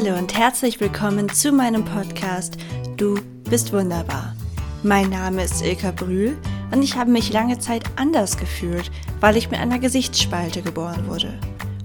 [0.00, 2.56] Hallo und herzlich willkommen zu meinem Podcast
[2.96, 3.18] Du
[3.50, 4.36] bist wunderbar.
[4.84, 6.36] Mein Name ist Ilka Brühl
[6.70, 11.36] und ich habe mich lange Zeit anders gefühlt, weil ich mit einer Gesichtsspalte geboren wurde.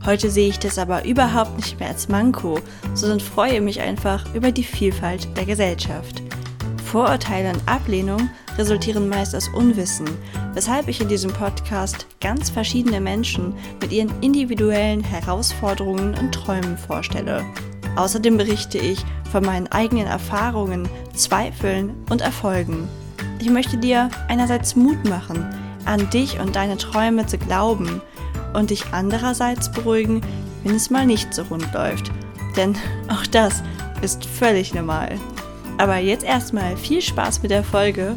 [0.06, 2.60] Heute sehe ich das aber überhaupt nicht mehr als Manko,
[2.94, 6.22] sondern freue mich einfach über die Vielfalt der Gesellschaft.
[6.86, 10.08] Vorurteile und Ablehnung resultieren meist aus Unwissen,
[10.54, 17.44] weshalb ich in diesem Podcast ganz verschiedene Menschen mit ihren individuellen Herausforderungen und Träumen vorstelle.
[17.96, 22.88] Außerdem berichte ich von meinen eigenen Erfahrungen, Zweifeln und Erfolgen.
[23.40, 25.46] Ich möchte dir einerseits Mut machen,
[25.86, 28.02] an dich und deine Träume zu glauben
[28.54, 30.22] und dich andererseits beruhigen,
[30.64, 32.12] wenn es mal nicht so rund läuft.
[32.56, 32.76] Denn
[33.10, 33.62] auch das
[34.02, 35.20] ist völlig normal.
[35.78, 38.16] Aber jetzt erstmal viel Spaß mit der Folge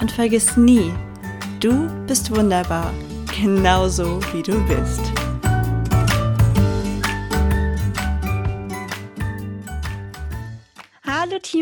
[0.00, 0.92] und vergiss nie,
[1.60, 2.92] du bist wunderbar,
[3.40, 5.17] genauso wie du bist.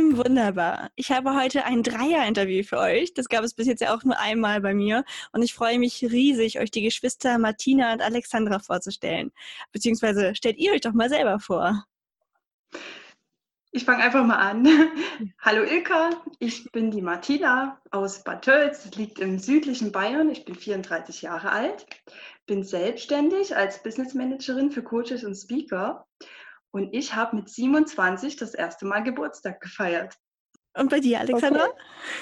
[0.06, 0.90] Team Wunderbar.
[0.94, 3.12] Ich habe heute ein Dreier-Interview für euch.
[3.14, 5.04] Das gab es bis jetzt ja auch nur einmal bei mir.
[5.32, 9.32] Und ich freue mich riesig, euch die Geschwister Martina und Alexandra vorzustellen.
[9.72, 11.84] Beziehungsweise stellt ihr euch doch mal selber vor.
[13.72, 14.66] Ich fange einfach mal an.
[15.40, 20.30] Hallo Ilka, ich bin die Martina aus Bad Tölz, das liegt im südlichen Bayern.
[20.30, 21.84] Ich bin 34 Jahre alt,
[22.46, 26.06] bin selbstständig als Business Managerin für Coaches und Speaker
[26.77, 30.14] und ich habe mit 27 das erste Mal Geburtstag gefeiert.
[30.77, 31.64] Und bei dir, Alexandra?
[31.64, 31.74] Okay.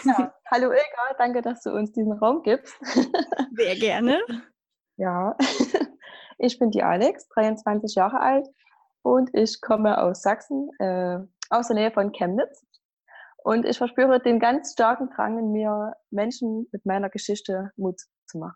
[0.05, 0.35] Ja.
[0.49, 2.79] Hallo Ilka, danke, dass du uns diesen Raum gibst.
[3.53, 4.23] Sehr gerne.
[4.97, 5.37] Ja,
[6.39, 8.47] ich bin die Alex, 23 Jahre alt
[9.03, 11.19] und ich komme aus Sachsen, äh,
[11.51, 12.65] aus der Nähe von Chemnitz.
[13.43, 18.39] Und ich verspüre den ganz starken Drang in mir, Menschen mit meiner Geschichte Mut zu
[18.39, 18.55] machen.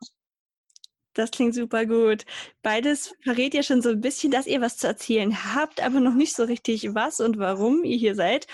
[1.19, 2.25] Das klingt super gut.
[2.63, 6.15] Beides verrät ja schon so ein bisschen, dass ihr was zu erzählen habt, aber noch
[6.15, 8.47] nicht so richtig was und warum ihr hier seid.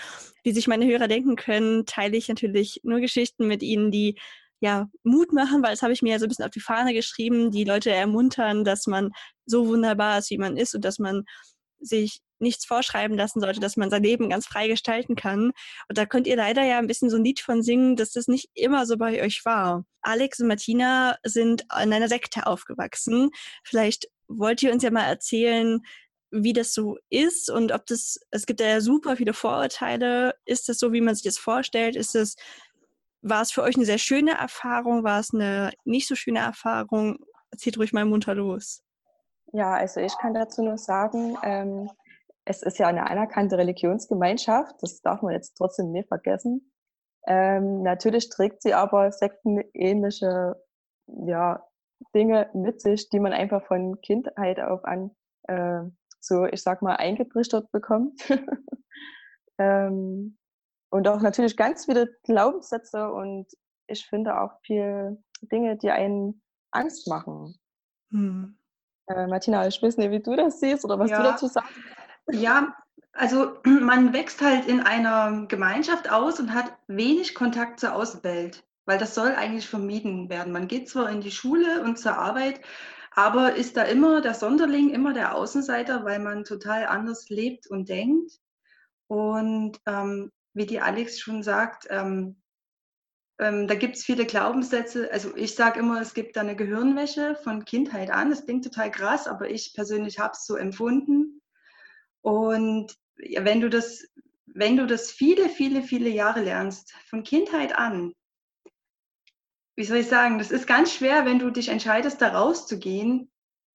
[0.43, 4.17] Wie sich meine Hörer denken können, teile ich natürlich nur Geschichten mit ihnen, die
[4.61, 6.95] ja Mut machen, weil das habe ich mir ja so ein bisschen auf die Fahne
[6.95, 9.11] geschrieben, die Leute ermuntern, dass man
[9.45, 11.23] so wunderbar ist, wie man ist und dass man
[11.85, 15.51] sich nichts vorschreiben lassen sollte, dass man sein Leben ganz frei gestalten kann.
[15.87, 18.27] Und da könnt ihr leider ja ein bisschen so ein Lied von singen, dass das
[18.27, 19.85] nicht immer so bei euch war.
[20.01, 23.29] Alex und Martina sind in einer Sekte aufgewachsen.
[23.63, 25.81] Vielleicht wollt ihr uns ja mal erzählen,
[26.31, 30.35] wie das so ist und ob das, es gibt ja super viele Vorurteile.
[30.45, 31.95] Ist das so, wie man sich das vorstellt?
[31.95, 32.35] Ist es,
[33.21, 35.03] war es für euch eine sehr schöne Erfahrung?
[35.03, 37.19] War es eine nicht so schöne Erfahrung?
[37.51, 38.84] Erzählt ruhig mal munter los.
[39.55, 41.89] Ja, also ich kann dazu nur sagen, ähm,
[42.43, 46.73] es ist ja eine anerkannte Religionsgemeinschaft, das darf man jetzt trotzdem nicht vergessen.
[47.25, 50.61] Ähm, natürlich trägt sie aber sektenähnliche
[51.07, 51.65] ja,
[52.13, 55.83] Dinge mit sich, die man einfach von Kindheit auf an äh,
[56.19, 58.21] so, ich sag mal, eingetrichtert bekommt.
[59.57, 60.37] ähm,
[60.89, 63.47] und auch natürlich ganz viele Glaubenssätze und
[63.87, 67.55] ich finde auch viele Dinge, die einen Angst machen.
[68.11, 68.57] Hm.
[69.07, 71.17] Äh, Martina, ich weiß nicht, wie du das siehst oder was ja.
[71.17, 71.71] du dazu sagst.
[72.31, 72.75] Ja,
[73.13, 78.97] also man wächst halt in einer Gemeinschaft aus und hat wenig Kontakt zur Außenwelt, weil
[78.97, 80.53] das soll eigentlich vermieden werden.
[80.53, 82.61] Man geht zwar in die Schule und zur Arbeit,
[83.11, 87.87] aber ist da immer der Sonderling, immer der Außenseiter, weil man total anders lebt und
[87.89, 88.39] denkt.
[89.07, 92.37] Und ähm, wie die Alex schon sagt, ähm,
[93.39, 95.11] ähm, da gibt es viele Glaubenssätze.
[95.11, 98.29] Also ich sage immer, es gibt da eine Gehirnwäsche von Kindheit an.
[98.29, 101.41] Das klingt total krass, aber ich persönlich habe es so empfunden.
[102.21, 104.07] Und wenn du das,
[104.45, 108.13] wenn du das viele, viele, viele Jahre lernst, von Kindheit an,
[109.75, 113.29] wie soll ich sagen, das ist ganz schwer, wenn du dich entscheidest, da rauszugehen,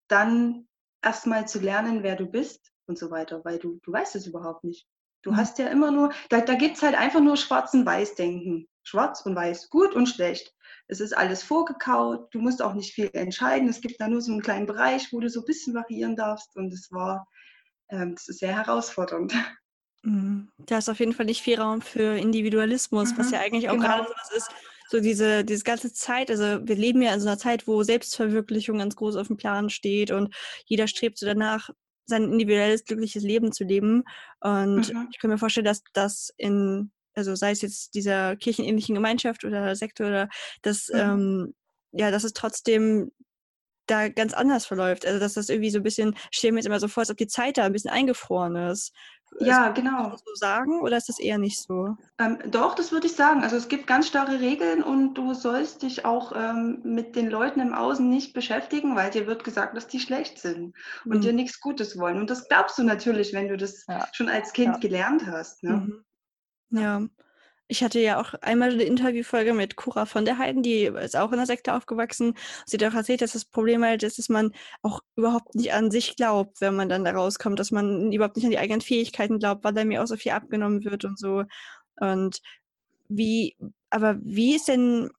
[0.08, 0.66] dann
[1.02, 4.64] erstmal zu lernen, wer du bist und so weiter, weil du, du weißt es überhaupt
[4.64, 4.86] nicht.
[5.22, 5.36] Du mhm.
[5.36, 8.69] hast ja immer nur, da, da gibt es halt einfach nur Schwarz- und Weiß-Denken.
[8.82, 10.54] Schwarz und Weiß, gut und schlecht.
[10.88, 13.68] Es ist alles vorgekaut, du musst auch nicht viel entscheiden.
[13.68, 16.56] Es gibt da nur so einen kleinen Bereich, wo du so ein bisschen variieren darfst.
[16.56, 17.28] Und es war,
[17.90, 19.34] ähm, das ist sehr herausfordernd.
[20.02, 20.50] Mhm.
[20.58, 23.74] Da ist auf jeden Fall nicht viel Raum für Individualismus, mhm, was ja eigentlich auch
[23.74, 23.86] genau.
[23.86, 24.50] gerade so was ist,
[24.88, 28.78] so diese, diese ganze Zeit, also wir leben ja in so einer Zeit, wo Selbstverwirklichung
[28.78, 30.34] ganz groß auf dem Plan steht und
[30.66, 31.70] jeder strebt so danach,
[32.06, 34.02] sein individuelles, glückliches Leben zu leben.
[34.40, 35.08] Und mhm.
[35.12, 36.90] ich kann mir vorstellen, dass das in,
[37.20, 40.28] also sei es jetzt dieser kirchenähnlichen Gemeinschaft oder Sektor oder
[40.62, 40.98] das, mhm.
[40.98, 41.54] ähm,
[41.92, 43.12] ja, dass es trotzdem
[43.86, 45.04] da ganz anders verläuft.
[45.06, 47.10] Also dass das irgendwie so ein bisschen, ich stelle mir jetzt immer so vor, als
[47.10, 48.92] ob die Zeit da ein bisschen eingefroren ist.
[49.40, 50.16] Ja, genau.
[50.16, 51.96] So sagen oder ist das eher nicht so?
[52.18, 53.42] Ähm, doch, das würde ich sagen.
[53.42, 57.60] Also es gibt ganz starre Regeln und du sollst dich auch ähm, mit den Leuten
[57.60, 61.20] im Außen nicht beschäftigen, weil dir wird gesagt, dass die schlecht sind und Mhm.
[61.20, 62.18] dir nichts Gutes wollen.
[62.18, 64.06] Und das glaubst du natürlich, wenn du das Ja.
[64.12, 64.78] schon als Kind Ja.
[64.78, 65.62] gelernt hast.
[65.62, 65.76] Ne?
[65.76, 66.04] Mhm.
[66.70, 67.02] Ja.
[67.68, 71.32] Ich hatte ja auch einmal eine Interviewfolge mit Cora von der Heiden, die ist auch
[71.32, 72.34] in der Sekte aufgewachsen.
[72.66, 74.52] Sie hat auch erzählt, dass das Problem halt ist, dass man
[74.82, 78.44] auch überhaupt nicht an sich glaubt, wenn man dann da rauskommt, dass man überhaupt nicht
[78.46, 81.44] an die eigenen Fähigkeiten glaubt, weil da mir auch so viel abgenommen wird und so.
[82.00, 82.40] Und
[83.08, 83.56] wie,
[83.90, 85.10] aber wie ist denn,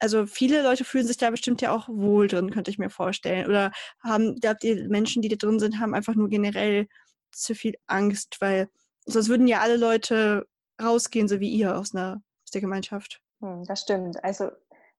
[0.00, 3.46] also viele Leute fühlen sich da bestimmt ja auch wohl drin, könnte ich mir vorstellen.
[3.46, 3.72] Oder
[4.02, 6.88] haben, glaubt ihr, Menschen, die da drin sind, haben einfach nur generell
[7.32, 8.68] zu viel Angst, weil
[9.06, 10.46] sonst würden ja alle Leute
[10.82, 13.22] rausgehen, so wie ihr aus, einer, aus der Gemeinschaft.
[13.40, 14.22] Hm, das stimmt.
[14.24, 14.50] Also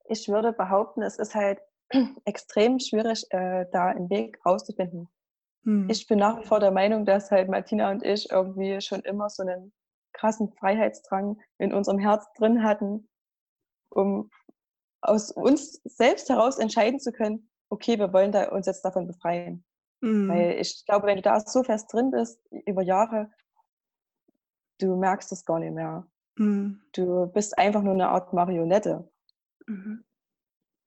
[0.06, 1.60] ich würde behaupten, es ist halt
[2.26, 5.10] extrem schwierig, äh, da einen Weg rauszufinden.
[5.64, 5.90] Hm.
[5.90, 9.30] Ich bin nach wie vor der Meinung, dass halt Martina und ich irgendwie schon immer
[9.30, 9.74] so einen
[10.14, 13.08] krassen Freiheitsdrang in unserem Herz drin hatten,
[13.90, 14.30] um
[15.02, 19.64] aus uns selbst heraus entscheiden zu können, okay, wir wollen da uns jetzt davon befreien.
[20.02, 20.30] Hm.
[20.30, 23.30] Weil ich glaube, wenn du da so fest drin bist über Jahre,
[24.80, 26.06] du merkst es gar nicht mehr.
[26.38, 26.82] Hm.
[26.94, 29.10] Du bist einfach nur eine Art Marionette.
[29.68, 30.04] Mhm.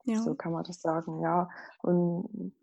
[0.04, 0.22] Ja.
[0.22, 1.48] So kann man das sagen, ja.
[1.82, 2.54] Und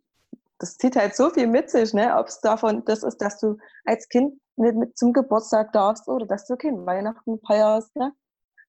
[0.57, 2.15] das zieht halt so viel mit sich, ne?
[2.17, 6.25] Ob es davon das ist, dass du als Kind nicht mit zum Geburtstag darfst oder
[6.25, 8.13] dass du kein Weihnachten feierst, ne?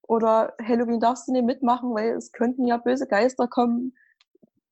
[0.02, 3.94] Oder Halloween darfst du nicht mitmachen, weil es könnten ja böse Geister kommen.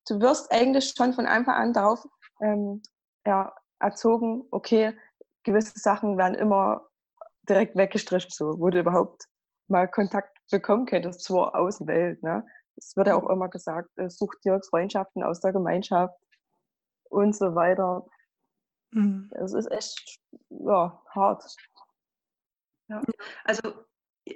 [0.09, 2.07] Du wirst eigentlich schon von Anfang an darauf
[2.41, 2.83] ähm,
[3.27, 4.97] ja, erzogen, okay,
[5.43, 6.87] gewisse Sachen werden immer
[7.49, 9.25] direkt weggestrichen, so, wo du überhaupt
[9.69, 12.23] mal Kontakt bekommen könntest zur Außenwelt.
[12.23, 12.45] Ne?
[12.77, 16.15] Es wird ja auch immer gesagt, äh, such dir Freundschaften aus der Gemeinschaft
[17.11, 18.07] und so weiter.
[18.93, 19.31] Hm.
[19.35, 20.19] Es ist echt
[20.51, 21.45] ja, hart.
[23.45, 23.73] Also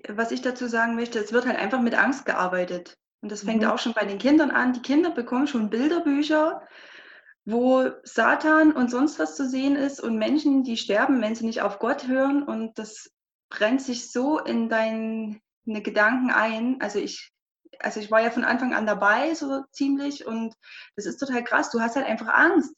[0.08, 2.96] was ich dazu sagen möchte, es wird halt einfach mit Angst gearbeitet.
[3.22, 3.68] Und das fängt Mhm.
[3.68, 4.72] auch schon bei den Kindern an.
[4.72, 6.66] Die Kinder bekommen schon Bilderbücher,
[7.44, 11.62] wo Satan und sonst was zu sehen ist und Menschen, die sterben, wenn sie nicht
[11.62, 12.42] auf Gott hören.
[12.42, 13.10] Und das
[13.48, 16.81] brennt sich so in deine Gedanken ein.
[16.81, 17.32] Also ich,
[17.78, 20.26] also ich war ja von Anfang an dabei, so ziemlich.
[20.26, 20.54] Und
[20.96, 21.70] das ist total krass.
[21.70, 22.75] Du hast halt einfach Angst.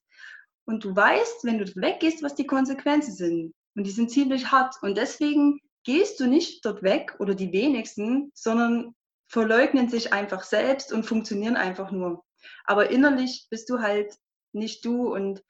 [0.65, 3.55] Und du weißt, wenn du weggehst, was die Konsequenzen sind.
[3.75, 4.77] Und die sind ziemlich hart.
[4.83, 8.95] Und deswegen gehst du nicht dort weg oder die wenigsten, sondern
[9.27, 12.25] verleugnen sich einfach selbst und funktionieren einfach nur.
[12.65, 14.15] Aber innerlich bist du halt
[14.55, 15.43] nicht du und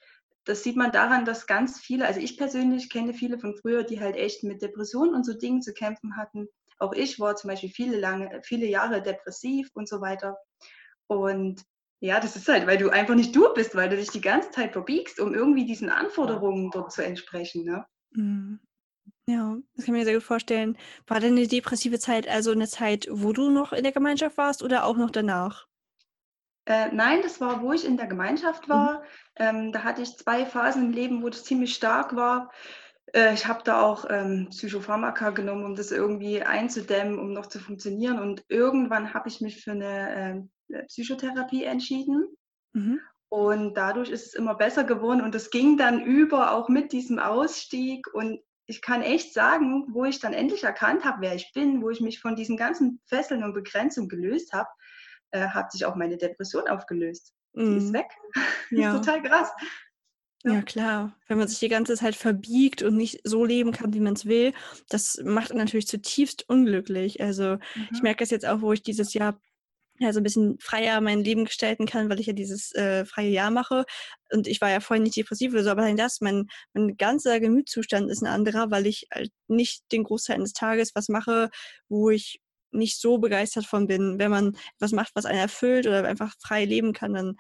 [0.45, 4.01] das sieht man daran, dass ganz viele, also ich persönlich kenne viele von früher, die
[4.01, 6.49] halt echt mit Depressionen und so Dingen zu kämpfen hatten.
[6.79, 10.37] Auch ich war zum Beispiel viele lange, viele Jahre depressiv und so weiter.
[11.07, 11.63] Und
[12.01, 14.51] ja, das ist halt, weil du einfach nicht du bist, weil du dich die ganze
[14.51, 17.65] Zeit verbiegst, um irgendwie diesen Anforderungen dort zu entsprechen.
[17.65, 17.87] Ne?
[18.15, 18.59] Hm.
[19.29, 20.77] Ja, das kann ich mir sehr gut vorstellen.
[21.07, 24.65] War denn eine depressive Zeit also eine Zeit, wo du noch in der Gemeinschaft warst
[24.65, 25.69] oder auch noch danach?
[26.65, 29.03] Äh, nein, das war, wo ich in der Gemeinschaft war.
[29.37, 32.51] Ähm, da hatte ich zwei Phasen im Leben, wo das ziemlich stark war.
[33.13, 37.59] Äh, ich habe da auch ähm, Psychopharmaka genommen, um das irgendwie einzudämmen, um noch zu
[37.59, 38.19] funktionieren.
[38.19, 42.29] Und irgendwann habe ich mich für eine äh, Psychotherapie entschieden.
[42.73, 43.01] Mhm.
[43.29, 45.23] Und dadurch ist es immer besser geworden.
[45.23, 48.07] Und es ging dann über, auch mit diesem Ausstieg.
[48.13, 51.91] Und ich kann echt sagen, wo ich dann endlich erkannt habe, wer ich bin, wo
[51.91, 54.69] ich mich von diesen ganzen Fesseln und Begrenzungen gelöst habe,
[55.33, 57.33] äh, hat sich auch meine Depression aufgelöst.
[57.55, 57.95] Die ist Mhm.
[57.95, 58.07] weg.
[58.71, 58.97] Ja.
[58.97, 59.51] ist total krass.
[60.45, 60.55] Ja.
[60.55, 61.17] Ja, klar.
[61.29, 64.27] Wenn man sich die ganze Zeit verbiegt und nicht so leben kann, wie man es
[64.27, 64.53] will,
[64.89, 67.21] das macht natürlich zutiefst unglücklich.
[67.21, 67.99] Also ich Mhm.
[68.03, 69.39] merke das jetzt auch, wo ich dieses Jahr
[70.01, 73.29] ja so ein bisschen freier mein Leben gestalten kann, weil ich ja dieses äh, freie
[73.29, 73.85] Jahr mache.
[74.33, 78.11] Und ich war ja vorhin nicht depressiv oder so, aber das, mein, mein ganzer Gemütszustand
[78.11, 81.51] ist ein anderer, weil ich halt nicht den Großteil des Tages was mache,
[81.89, 82.41] wo ich
[82.73, 84.19] nicht so begeistert von bin.
[84.19, 87.37] Wenn man was macht, was einen erfüllt oder einfach frei leben kann, dann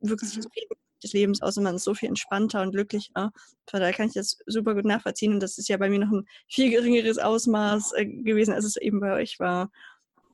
[0.00, 0.42] wirkt sich Mhm.
[0.42, 3.30] das Leben des Lebens aus und man ist so viel entspannter und glücklicher.
[3.68, 6.10] Von daher kann ich das super gut nachvollziehen und das ist ja bei mir noch
[6.12, 9.70] ein viel geringeres Ausmaß äh, gewesen, als es eben bei euch war.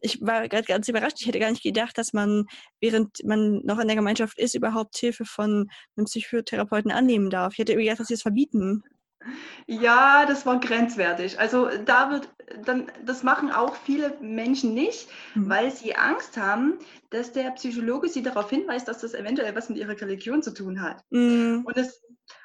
[0.00, 1.18] Ich war gerade ganz überrascht.
[1.20, 2.46] Ich hätte gar nicht gedacht, dass man,
[2.80, 7.52] während man noch in der Gemeinschaft ist, überhaupt Hilfe von einem Psychotherapeuten annehmen darf.
[7.54, 8.82] Ich hätte gedacht, dass sie es verbieten.
[9.66, 11.38] Ja, das war grenzwertig.
[11.38, 12.28] Also da wird
[12.64, 15.48] dann, das machen auch viele Menschen nicht, Mhm.
[15.48, 16.78] weil sie Angst haben,
[17.10, 20.82] dass der Psychologe sie darauf hinweist, dass das eventuell was mit ihrer Religion zu tun
[20.82, 21.02] hat.
[21.10, 22.02] Mm, Und das,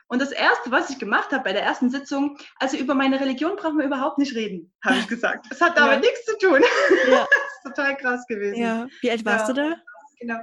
[0.07, 3.55] und das Erste, was ich gemacht habe bei der ersten Sitzung, also über meine Religion
[3.57, 5.48] brauchen wir überhaupt nicht reden, habe ich gesagt.
[5.50, 6.00] Es hat damit Ja.
[6.12, 6.62] nichts zu tun.
[7.10, 7.27] Ja.
[7.29, 8.62] das ist total krass gewesen.
[8.62, 8.88] ja.
[9.01, 9.75] Wie alt warst du da?
[10.19, 10.38] Genau.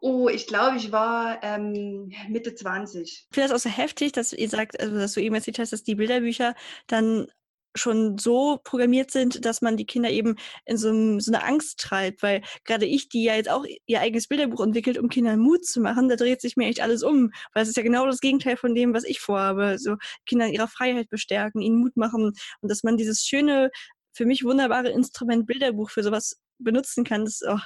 [0.00, 3.02] Oh, ich glaube, ich war ähm, Mitte 20.
[3.02, 5.72] Ich finde das auch so heftig, dass ihr sagt, also dass du eben erzählt hast,
[5.72, 6.54] dass die Bilderbücher
[6.86, 7.26] dann
[7.74, 10.36] schon so programmiert sind, dass man die Kinder eben
[10.66, 10.88] in so,
[11.20, 14.98] so eine Angst treibt, weil gerade ich, die ja jetzt auch ihr eigenes Bilderbuch entwickelt,
[14.98, 17.76] um Kindern Mut zu machen, da dreht sich mir echt alles um, weil es ist
[17.76, 21.60] ja genau das Gegenteil von dem, was ich vorhabe, so Kinder in ihrer Freiheit bestärken,
[21.60, 23.70] ihnen Mut machen und dass man dieses schöne,
[24.12, 27.58] für mich wunderbare Instrument Bilderbuch für sowas benutzen kann, das oh,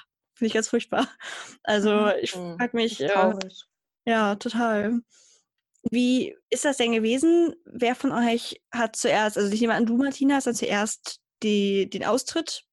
[0.43, 1.09] finde ich ganz furchtbar.
[1.63, 2.13] Also mhm.
[2.21, 2.57] ich mhm.
[2.59, 3.33] frage mich, äh,
[4.05, 5.01] ja, total.
[5.89, 7.55] Wie ist das denn gewesen?
[7.65, 11.89] Wer von euch hat zuerst, also ich nehme an, du, Martina, hast dann zuerst die,
[11.89, 12.65] den Austritt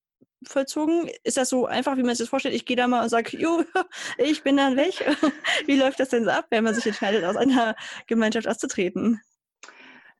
[0.48, 1.12] vollzogen?
[1.24, 2.56] Ist das so einfach, wie man sich das vorstellt?
[2.56, 3.64] Ich gehe da mal und sage, jo,
[4.18, 4.96] ich bin dann weg.
[5.68, 7.76] wie läuft das denn so ab, wenn man sich entscheidet, aus einer
[8.08, 9.22] Gemeinschaft auszutreten?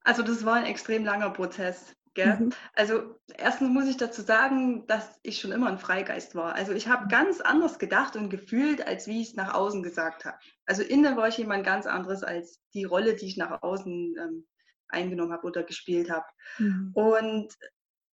[0.04, 1.96] Also das war ein extrem langer Prozess.
[2.18, 2.50] Mhm.
[2.74, 6.54] Also erstens muss ich dazu sagen, dass ich schon immer ein Freigeist war.
[6.54, 10.26] Also ich habe ganz anders gedacht und gefühlt, als wie ich es nach außen gesagt
[10.26, 10.38] habe.
[10.66, 14.48] Also innen war ich jemand ganz anderes als die Rolle, die ich nach außen ähm,
[14.88, 16.26] eingenommen habe oder gespielt habe.
[16.58, 16.92] Mhm.
[16.94, 17.54] Und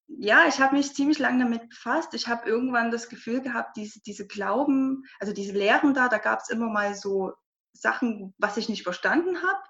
[0.07, 2.13] ja, ich habe mich ziemlich lange damit befasst.
[2.13, 6.41] Ich habe irgendwann das Gefühl gehabt, diese, diese Glauben, also diese Lehren da, da gab
[6.41, 7.33] es immer mal so
[7.73, 9.63] Sachen, was ich nicht verstanden habe.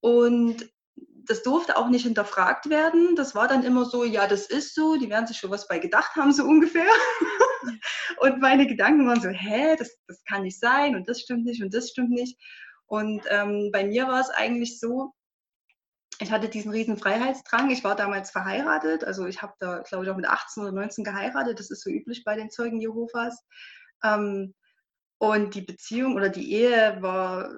[0.00, 0.70] Und
[1.26, 3.16] das durfte auch nicht hinterfragt werden.
[3.16, 5.78] Das war dann immer so, ja, das ist so, die werden sich schon was bei
[5.78, 6.86] gedacht haben, so ungefähr.
[8.18, 11.62] und meine Gedanken waren so, hä, das, das kann nicht sein und das stimmt nicht
[11.62, 12.38] und das stimmt nicht.
[12.86, 15.12] Und ähm, bei mir war es eigentlich so,
[16.20, 17.70] ich hatte diesen riesen Freiheitsdrang.
[17.70, 21.04] Ich war damals verheiratet, also ich habe da, glaube ich, auch mit 18 oder 19
[21.04, 21.58] geheiratet.
[21.58, 23.44] Das ist so üblich bei den Zeugen Jehovas.
[24.04, 24.54] Ähm,
[25.18, 27.50] und die Beziehung oder die Ehe war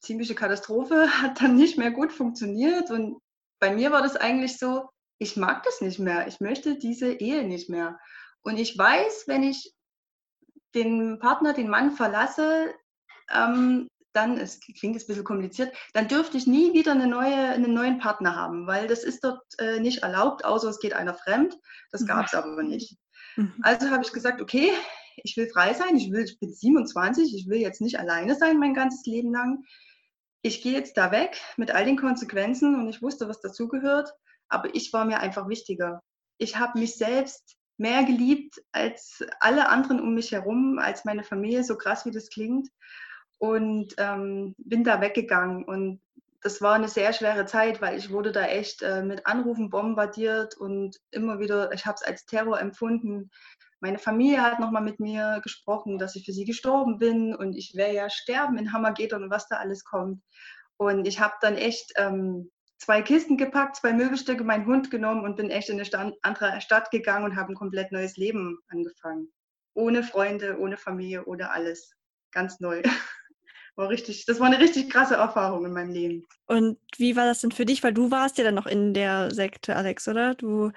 [0.00, 2.90] ziemliche Katastrophe, hat dann nicht mehr gut funktioniert.
[2.90, 3.20] Und
[3.60, 6.28] bei mir war das eigentlich so, ich mag das nicht mehr.
[6.28, 7.98] Ich möchte diese Ehe nicht mehr.
[8.42, 9.74] Und ich weiß, wenn ich
[10.74, 12.72] den Partner, den Mann verlasse,
[13.30, 17.34] ähm, dann, es klingt jetzt ein bisschen kompliziert, dann dürfte ich nie wieder eine neue,
[17.34, 21.14] einen neuen Partner haben, weil das ist dort äh, nicht erlaubt, außer es geht einer
[21.14, 21.56] fremd.
[21.92, 22.96] Das gab es aber nicht.
[23.36, 23.54] Mhm.
[23.62, 24.72] Also habe ich gesagt, okay,
[25.24, 28.58] ich will frei sein, ich, will, ich bin 27, ich will jetzt nicht alleine sein
[28.58, 29.64] mein ganzes Leben lang.
[30.42, 34.12] Ich gehe jetzt da weg mit all den Konsequenzen und ich wusste, was dazugehört,
[34.48, 36.02] aber ich war mir einfach wichtiger.
[36.38, 41.64] Ich habe mich selbst mehr geliebt als alle anderen um mich herum, als meine Familie,
[41.64, 42.68] so krass wie das klingt.
[43.38, 45.64] Und ähm, bin da weggegangen.
[45.64, 46.00] Und
[46.40, 50.56] das war eine sehr schwere Zeit, weil ich wurde da echt äh, mit Anrufen bombardiert
[50.56, 53.30] und immer wieder, ich habe es als Terror empfunden.
[53.80, 57.74] Meine Familie hat nochmal mit mir gesprochen, dass ich für sie gestorben bin und ich
[57.76, 60.22] werde ja sterben in Hammergedon und was da alles kommt.
[60.76, 65.36] Und ich habe dann echt ähm, zwei Kisten gepackt, zwei Möbelstücke, meinen Hund genommen und
[65.36, 69.28] bin echt in eine Stand, andere Stadt gegangen und habe ein komplett neues Leben angefangen.
[69.74, 71.92] Ohne Freunde, ohne Familie, ohne alles.
[72.32, 72.82] Ganz neu.
[73.76, 76.26] War richtig, das war eine richtig krasse Erfahrung in meinem Leben.
[76.46, 77.84] Und wie war das denn für dich?
[77.84, 80.34] Weil du warst ja dann noch in der Sekte, Alex, oder?
[80.34, 80.72] Du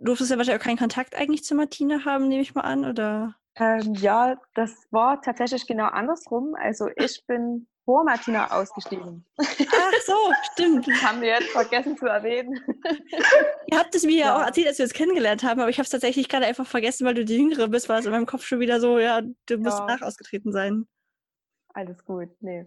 [0.00, 3.36] durftest ja wahrscheinlich auch keinen Kontakt eigentlich zu Martina haben, nehme ich mal an, oder?
[3.56, 6.54] Ähm, ja, das war tatsächlich genau andersrum.
[6.56, 9.24] Also ich bin vor Martina ausgestiegen.
[9.38, 10.14] Ach so,
[10.52, 10.88] stimmt.
[10.88, 12.58] Das haben wir jetzt vergessen zu erwähnen.
[13.66, 15.84] Ihr habt es mir ja auch erzählt, als wir uns kennengelernt haben, aber ich habe
[15.84, 18.44] es tatsächlich gerade einfach vergessen, weil du die Jüngere bist, war es in meinem Kopf
[18.44, 19.86] schon wieder so, ja, du musst ja.
[19.86, 20.86] nach ausgetreten sein.
[21.74, 22.66] Alles gut, nee.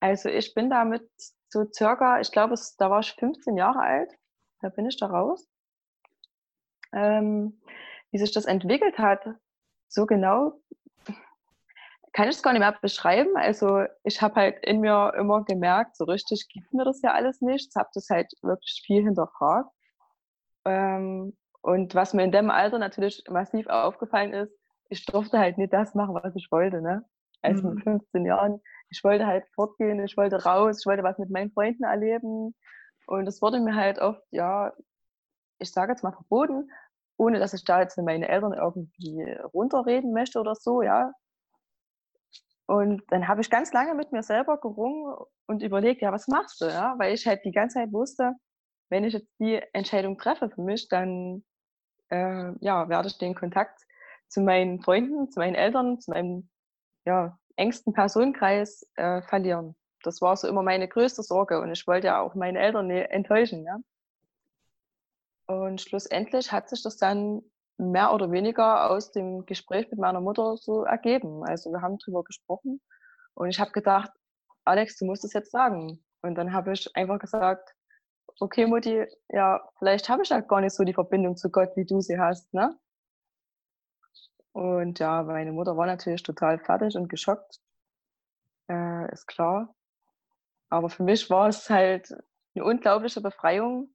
[0.00, 1.08] Also ich bin damit
[1.48, 4.10] so circa, ich glaube, da war ich 15 Jahre alt,
[4.60, 5.48] da bin ich da raus
[6.92, 7.60] ähm,
[8.10, 9.26] wie sich das entwickelt hat,
[9.88, 10.60] so genau
[12.18, 13.36] kann ich es gar nicht mehr beschreiben.
[13.36, 17.40] Also ich habe halt in mir immer gemerkt, so richtig gibt mir das ja alles
[17.40, 19.70] nichts, habe das halt wirklich viel hinterfragt.
[20.64, 24.52] Ähm, und was mir in dem Alter natürlich massiv aufgefallen ist,
[24.90, 26.80] ich durfte halt nicht das machen, was ich wollte.
[26.80, 27.04] Ne?
[27.42, 27.74] Also mhm.
[27.74, 31.52] mit 15 Jahren, ich wollte halt fortgehen, ich wollte raus, ich wollte was mit meinen
[31.52, 32.52] Freunden erleben.
[33.06, 34.72] Und es wurde mir halt oft, ja,
[35.58, 36.70] ich sage jetzt mal verboten,
[37.16, 41.12] ohne dass ich da jetzt meine Eltern irgendwie runterreden möchte oder so, ja.
[42.66, 46.60] Und dann habe ich ganz lange mit mir selber gerungen und überlegt, ja, was machst
[46.60, 46.94] du, ja?
[46.98, 48.34] Weil ich halt die ganze Zeit wusste,
[48.90, 51.44] wenn ich jetzt die Entscheidung treffe für mich, dann
[52.10, 53.80] äh, ja, werde ich den Kontakt
[54.28, 56.50] zu meinen Freunden, zu meinen Eltern, zu meinem
[57.06, 59.74] ja, engsten Personenkreis äh, verlieren.
[60.02, 63.10] Das war so immer meine größte Sorge und ich wollte ja auch meine Eltern nicht
[63.10, 63.64] enttäuschen.
[63.64, 63.78] Ja?
[65.48, 67.42] Und schlussendlich hat sich das dann
[67.78, 71.42] mehr oder weniger aus dem Gespräch mit meiner Mutter so ergeben.
[71.44, 72.80] Also wir haben drüber gesprochen
[73.34, 74.10] und ich habe gedacht,
[74.64, 76.04] Alex, du musst es jetzt sagen.
[76.20, 77.74] Und dann habe ich einfach gesagt,
[78.40, 81.86] okay, Mutti, ja, vielleicht habe ich ja gar nicht so die Verbindung zu Gott, wie
[81.86, 82.78] du sie hast, ne?
[84.52, 87.60] Und ja, meine Mutter war natürlich total fertig und geschockt.
[89.12, 89.74] ist klar.
[90.68, 92.12] Aber für mich war es halt
[92.54, 93.94] eine unglaubliche Befreiung.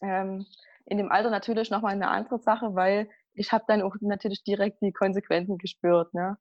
[0.00, 0.46] Ähm,
[0.86, 4.82] in dem Alter natürlich nochmal eine andere Sache, weil ich habe dann auch natürlich direkt
[4.82, 6.12] die Konsequenzen gespürt.
[6.14, 6.36] Ne?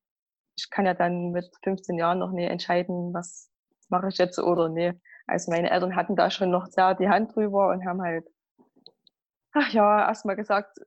[0.55, 3.49] Ich kann ja dann mit 15 Jahren noch nie entscheiden, was
[3.89, 4.93] mache ich jetzt oder nee.
[5.27, 8.25] Also meine Eltern hatten da schon noch sehr die Hand drüber und haben halt,
[9.53, 10.77] ach ja, erstmal gesagt,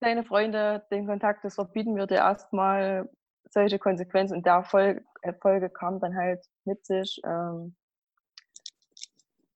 [0.00, 3.08] deine Freunde, den Kontakt, das verbieten wir dir erstmal
[3.50, 4.36] solche Konsequenzen.
[4.36, 7.20] Und der Folge, äh, Folge kam dann halt mit sich.
[7.24, 7.76] Ähm,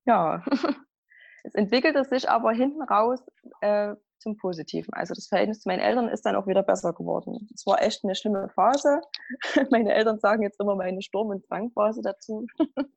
[0.04, 0.44] ja,
[1.46, 3.20] es entwickelte sich aber hinten raus
[3.60, 4.92] äh, zum Positiven.
[4.92, 7.48] Also das Verhältnis zu meinen Eltern ist dann auch wieder besser geworden.
[7.54, 9.00] Es war echt eine schlimme Phase.
[9.70, 12.46] Meine Eltern sagen jetzt immer meine Sturm- und Zwangphase dazu.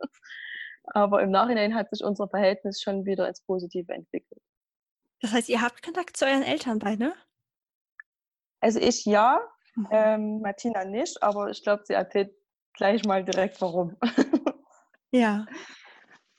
[0.86, 4.42] aber im Nachhinein hat sich unser Verhältnis schon wieder ins Positive entwickelt.
[5.22, 7.14] Das heißt, ihr habt Kontakt zu euren Eltern beide?
[8.62, 9.42] Also ich ja,
[9.76, 9.88] mhm.
[9.92, 12.34] ähm, Martina nicht, aber ich glaube, sie erzählt
[12.74, 13.98] gleich mal direkt warum.
[15.12, 15.46] ja.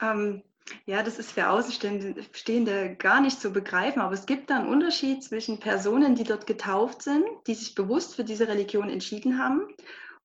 [0.02, 0.42] Ähm,
[0.86, 5.24] ja, das ist für Außenstehende gar nicht zu begreifen, aber es gibt da einen Unterschied
[5.24, 9.66] zwischen Personen, die dort getauft sind, die sich bewusst für diese Religion entschieden haben,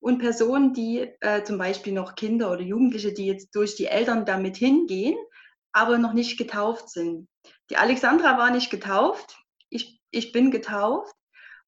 [0.05, 4.23] und Personen, die äh, zum Beispiel noch Kinder oder Jugendliche, die jetzt durch die Eltern
[4.23, 5.17] damit hingehen,
[5.71, 7.27] aber noch nicht getauft sind.
[7.71, 9.35] Die Alexandra war nicht getauft,
[9.69, 11.14] ich, ich bin getauft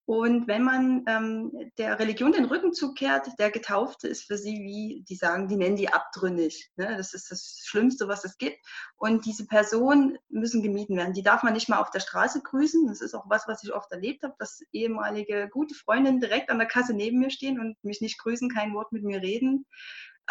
[0.08, 5.04] und wenn man ähm, der Religion den Rücken zukehrt, der Getaufte ist für sie wie,
[5.04, 6.72] die sagen, die nennen die abtrünnig.
[6.78, 6.96] Ne?
[6.96, 8.58] Das ist das Schlimmste, was es gibt.
[8.96, 11.14] Und diese Personen müssen gemieden werden.
[11.14, 12.88] Die darf man nicht mal auf der Straße grüßen.
[12.88, 16.60] Das ist auch was, was ich oft erlebt habe, dass ehemalige gute Freundinnen direkt an
[16.60, 19.66] der Kasse neben mir stehen und mich nicht grüßen, kein Wort mit mir reden.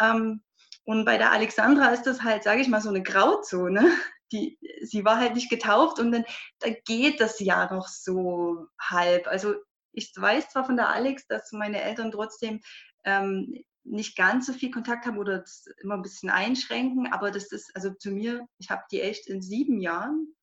[0.01, 0.41] Ähm,
[0.85, 3.91] und bei der Alexandra ist das halt, sage ich mal, so eine Grauzone.
[4.33, 6.25] Die, sie war halt nicht getauft und dann
[6.59, 9.25] da geht das ja noch so halb.
[9.27, 9.55] Also
[9.97, 12.61] ich weiß zwar von der Alex, dass meine Eltern trotzdem
[13.03, 17.51] ähm, nicht ganz so viel Kontakt haben oder das immer ein bisschen einschränken, aber das
[17.51, 20.35] ist, also zu mir, ich habe die echt in sieben Jahren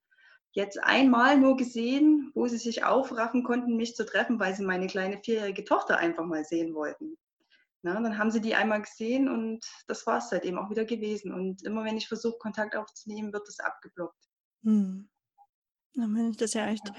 [0.52, 4.86] jetzt einmal nur gesehen, wo sie sich aufraffen konnten, mich zu treffen, weil sie meine
[4.86, 7.16] kleine vierjährige Tochter einfach mal sehen wollten.
[7.82, 11.34] Na, dann haben sie die einmal gesehen und das war es seitdem auch wieder gewesen.
[11.34, 14.24] Und immer wenn ich versuche, Kontakt aufzunehmen, wird das abgeblockt.
[14.62, 15.08] Hm.
[15.94, 16.90] Das ist ja echt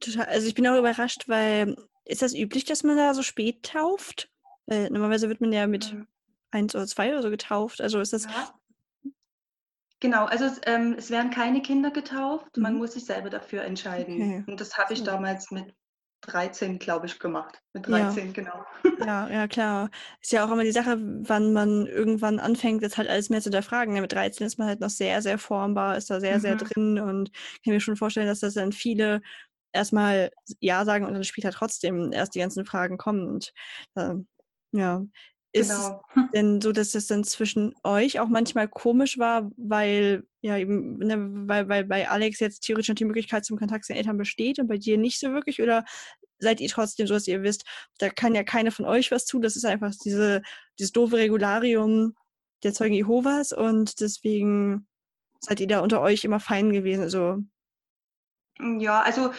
[0.00, 0.26] total.
[0.26, 4.30] Also ich bin auch überrascht, weil ist das üblich, dass man da so spät tauft?
[4.66, 6.06] Weil normalerweise wird man ja mit mhm.
[6.50, 7.80] eins oder zwei oder so getauft.
[7.80, 8.24] Also ist das.
[8.24, 8.54] Ja.
[10.00, 12.62] Genau, also es, ähm, es, werden keine Kinder getauft, mhm.
[12.64, 14.16] man muss sich selber dafür entscheiden.
[14.16, 14.44] Okay.
[14.48, 15.72] Und das habe ich damals mit
[16.22, 17.60] 13, glaube ich, gemacht.
[17.72, 18.32] Mit 13, ja.
[18.32, 18.64] genau.
[19.04, 19.90] Ja, ja, klar.
[20.20, 23.46] Ist ja auch immer die Sache, wann man irgendwann anfängt, jetzt halt alles mehr zu
[23.46, 24.00] hinterfragen.
[24.00, 26.40] Mit 13 ist man halt noch sehr, sehr formbar, ist da sehr, mhm.
[26.40, 27.32] sehr drin und
[27.64, 29.20] kann mir schon vorstellen, dass das dann viele
[29.72, 30.30] erstmal
[30.60, 33.26] Ja sagen und dann später trotzdem erst die ganzen Fragen kommen.
[33.26, 33.52] Und
[33.94, 34.14] äh,
[34.72, 35.04] ja,
[35.52, 36.02] ist genau.
[36.34, 41.16] denn so, dass das dann zwischen euch auch manchmal komisch war, weil ja eben, ne,
[41.48, 44.58] weil, weil bei Alex jetzt theoretisch noch die Möglichkeit zum Kontakt zu den Eltern besteht
[44.58, 45.62] und bei dir nicht so wirklich?
[45.62, 45.84] Oder
[46.38, 47.64] seid ihr trotzdem so, dass ihr wisst,
[47.98, 50.42] da kann ja keine von euch was tun, das ist einfach diese,
[50.78, 52.14] dieses doofe Regularium
[52.64, 54.86] der Zeugen Jehovas und deswegen
[55.40, 57.02] seid ihr da unter euch immer fein gewesen.
[57.02, 57.38] Also
[58.78, 59.32] ja, also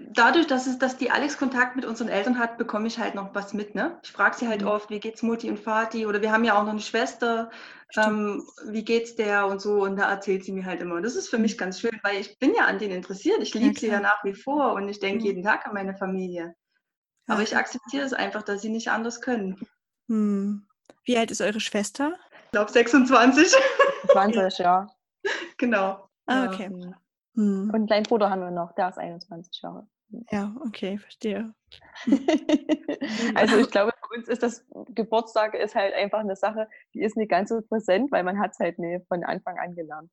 [0.00, 3.34] dadurch, dass, es, dass die Alex Kontakt mit unseren Eltern hat, bekomme ich halt noch
[3.34, 3.74] was mit.
[3.74, 3.98] Ne?
[4.02, 4.68] Ich frage sie halt mhm.
[4.68, 6.06] oft, wie geht's Mutti und Vati?
[6.06, 7.50] Oder wir haben ja auch noch eine Schwester,
[7.96, 9.82] ähm, wie geht's der und so.
[9.82, 11.00] Und da erzählt sie mir halt immer.
[11.00, 11.58] Das ist für mich mhm.
[11.58, 13.40] ganz schön, weil ich bin ja an denen interessiert.
[13.40, 15.26] Ich liebe ja, sie ja nach wie vor und ich denke mhm.
[15.26, 16.54] jeden Tag an meine Familie.
[17.26, 17.44] Aber ja.
[17.44, 19.60] ich akzeptiere es einfach, dass sie nicht anders können.
[20.08, 20.66] Hm.
[21.04, 22.14] Wie alt ist eure Schwester?
[22.46, 23.54] Ich glaube 26.
[24.10, 24.88] 20, ja.
[25.56, 26.08] Genau.
[26.26, 26.68] Ah, okay.
[26.74, 27.01] Ja.
[27.34, 27.68] Mhm.
[27.68, 29.86] Und einen kleinen Bruder haben wir noch, der ist 21 Jahre.
[30.30, 31.54] Ja, okay, verstehe.
[33.34, 37.16] also ich glaube, für uns ist das Geburtstag ist halt einfach eine Sache, die ist
[37.16, 40.10] nicht ganz so präsent, weil man hat es halt nee, von Anfang an gelernt.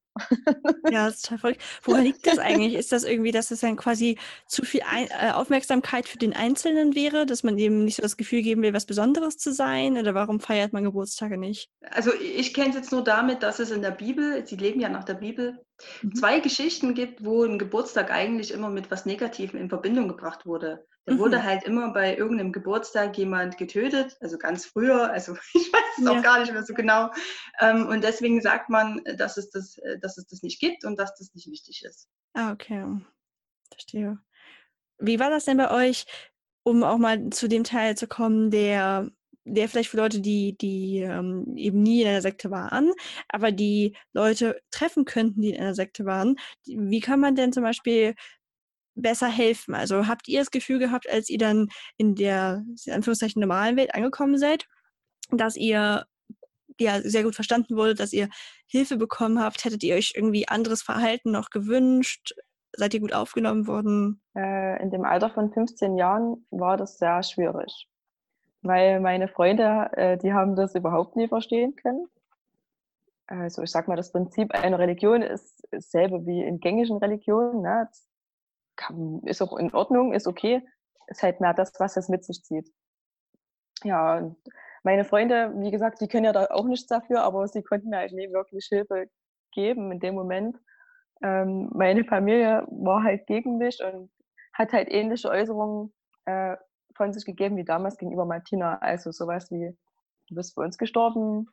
[0.89, 1.63] ja, das ist total verrückt.
[1.83, 2.75] Woran liegt das eigentlich?
[2.75, 4.17] Ist das irgendwie, dass es dann quasi
[4.47, 8.17] zu viel Ein äh, Aufmerksamkeit für den Einzelnen wäre, dass man eben nicht so das
[8.17, 9.97] Gefühl geben will, was Besonderes zu sein?
[9.97, 11.69] Oder warum feiert man Geburtstage nicht?
[11.91, 14.89] Also ich kenne es jetzt nur damit, dass es in der Bibel, sie leben ja
[14.89, 15.57] nach der Bibel,
[16.01, 16.15] mhm.
[16.15, 20.85] zwei Geschichten gibt, wo ein Geburtstag eigentlich immer mit was Negativem in Verbindung gebracht wurde.
[21.09, 21.19] Da mhm.
[21.19, 26.05] wurde halt immer bei irgendeinem Geburtstag jemand getötet, also ganz früher, also ich weiß es
[26.05, 26.11] ja.
[26.11, 27.09] auch gar nicht mehr so genau.
[27.59, 30.99] Ähm, und deswegen sagt man, dass es, das, äh, dass es das nicht gibt und
[30.99, 32.07] dass das nicht wichtig ist.
[32.33, 32.85] Ah, okay.
[33.71, 34.19] Verstehe.
[34.99, 36.05] Wie war das denn bei euch,
[36.61, 39.09] um auch mal zu dem Teil zu kommen, der
[39.45, 42.91] der vielleicht für Leute, die, die ähm, eben nie in einer Sekte waren,
[43.29, 46.35] aber die Leute treffen könnten, die in einer Sekte waren.
[46.67, 48.13] Wie kann man denn zum Beispiel
[49.01, 49.75] besser helfen?
[49.75, 53.93] Also habt ihr das Gefühl gehabt, als ihr dann in der in Anführungszeichen normalen Welt
[53.95, 54.65] angekommen seid,
[55.31, 56.05] dass ihr
[56.79, 58.29] ja sehr gut verstanden wurde, dass ihr
[58.67, 59.65] Hilfe bekommen habt?
[59.65, 62.33] Hättet ihr euch irgendwie anderes Verhalten noch gewünscht?
[62.73, 64.21] Seid ihr gut aufgenommen worden?
[64.35, 67.87] Äh, in dem Alter von 15 Jahren war das sehr schwierig,
[68.61, 72.07] weil meine Freunde, äh, die haben das überhaupt nie verstehen können.
[73.27, 77.61] Also ich sag mal, das Prinzip einer Religion ist dasselbe wie in gängigen Religionen.
[77.61, 77.87] Ne?
[78.79, 80.65] Kann, ist auch in Ordnung, ist okay.
[81.07, 82.71] Ist halt mehr das, was es mit sich zieht.
[83.83, 84.33] Ja,
[84.83, 87.97] meine Freunde, wie gesagt, die können ja da auch nichts dafür, aber sie konnten mir
[87.97, 89.09] halt nie wirklich Hilfe
[89.51, 90.57] geben in dem Moment.
[91.21, 94.09] Ähm, meine Familie war halt gegen mich und
[94.53, 95.93] hat halt ähnliche Äußerungen
[96.25, 96.55] äh,
[96.95, 98.77] von sich gegeben wie damals gegenüber Martina.
[98.79, 99.77] Also sowas wie,
[100.29, 101.49] du bist für uns gestorben,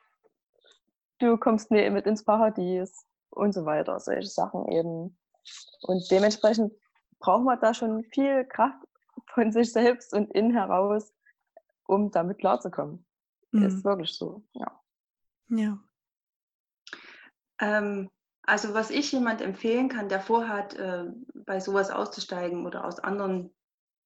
[1.19, 3.99] du kommst nie mit ins Paradies und so weiter.
[3.99, 5.19] Solche Sachen eben.
[5.83, 6.73] Und dementsprechend
[7.19, 8.87] braucht man da schon viel Kraft
[9.27, 11.13] von sich selbst und innen heraus,
[11.87, 13.05] um damit klarzukommen.
[13.53, 13.63] Mhm.
[13.63, 14.81] Ist wirklich so, ja.
[15.49, 15.79] Ja.
[17.61, 18.11] Ähm,
[18.43, 23.55] also was ich jemand empfehlen kann, der vorhat, äh, bei sowas auszusteigen oder aus anderen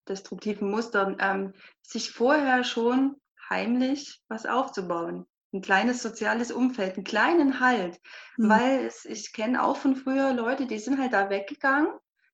[0.08, 3.16] destruktiven Mustern, ähm, sich vorher schon
[3.48, 5.26] heimlich was aufzubauen.
[5.52, 8.00] Ein kleines soziales Umfeld, einen kleinen Halt.
[8.36, 8.48] Mhm.
[8.48, 11.92] Weil es, ich kenne auch von früher Leute, die sind halt da weggegangen,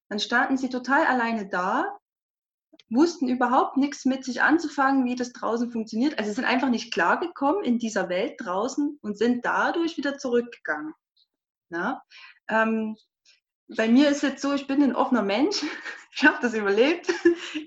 [0.09, 1.97] dann standen sie total alleine da
[2.89, 6.17] wussten überhaupt nichts mit sich anzufangen, wie das draußen funktioniert.
[6.17, 10.93] Also sind einfach nicht klargekommen in dieser Welt draußen und sind dadurch wieder zurückgegangen.
[11.69, 12.01] Ja?
[12.47, 12.95] Ähm,
[13.75, 15.61] bei mir ist jetzt so, ich bin ein offener Mensch.
[16.19, 17.13] Ich habe das überlebt.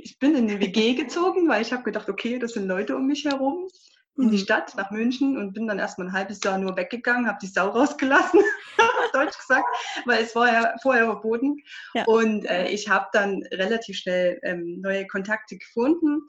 [0.03, 3.07] Ich bin in eine WG gezogen, weil ich habe gedacht, okay, das sind Leute um
[3.07, 3.69] mich herum
[4.17, 4.43] in die mhm.
[4.43, 7.69] Stadt nach München und bin dann erstmal ein halbes Jahr nur weggegangen, habe die Sau
[7.69, 8.41] rausgelassen,
[9.13, 9.67] deutsch gesagt,
[10.05, 11.57] weil es war ja vorher verboten.
[11.95, 12.05] Ja.
[12.05, 16.21] Und äh, ich habe dann relativ schnell ähm, neue Kontakte gefunden.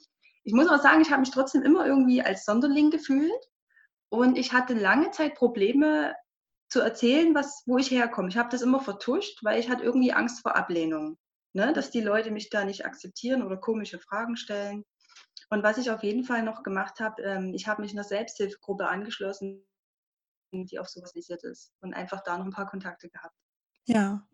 [0.44, 3.32] Ich muss auch sagen, ich habe mich trotzdem immer irgendwie als Sonderling gefühlt
[4.10, 6.16] und ich hatte lange Zeit Probleme
[6.70, 8.30] zu erzählen, was, wo ich herkomme.
[8.30, 11.18] Ich habe das immer vertuscht, weil ich hatte irgendwie Angst vor Ablehnung,
[11.54, 11.74] ne?
[11.74, 14.84] dass die Leute mich da nicht akzeptieren oder komische Fragen stellen.
[15.52, 18.88] Und was ich auf jeden Fall noch gemacht habe, ähm, ich habe mich einer Selbsthilfegruppe
[18.88, 19.66] angeschlossen,
[20.54, 23.36] die auf sowas basiert ist und einfach da noch ein paar Kontakte gehabt.
[23.86, 24.26] Ja.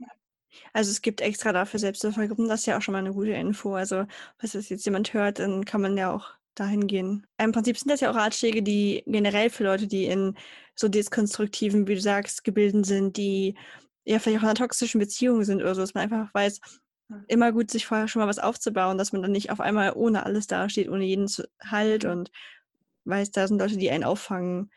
[0.74, 3.76] Also es gibt extra dafür Selbsthilfegruppen, das ist ja auch schon mal eine gute Info.
[3.76, 4.06] Also,
[4.38, 7.26] falls das jetzt jemand hört, dann kann man ja auch dahin gehen.
[7.38, 10.36] Im Prinzip sind das ja auch Ratschläge, die generell für Leute, die in
[10.76, 13.58] so deskonstruktiven, wie du sagst, Gebilden sind, die
[14.06, 16.60] ja vielleicht auch in einer toxischen Beziehung sind oder so, dass man einfach weiß,
[17.28, 20.26] immer gut, sich vorher schon mal was aufzubauen, dass man dann nicht auf einmal ohne
[20.26, 21.28] alles dasteht, ohne jeden
[21.64, 22.32] Halt und
[23.06, 24.72] weiß, da sind Leute, die einen auffangen.